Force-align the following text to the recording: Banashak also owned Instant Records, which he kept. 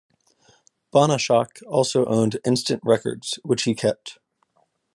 Banashak 0.91 1.61
also 1.67 2.05
owned 2.07 2.39
Instant 2.43 2.81
Records, 2.83 3.37
which 3.43 3.65
he 3.65 3.75
kept. 3.75 4.17